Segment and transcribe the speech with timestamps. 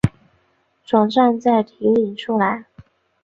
[0.83, 2.65] 转帐再提领出来